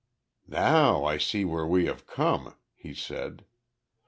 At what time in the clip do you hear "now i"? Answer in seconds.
0.47-1.19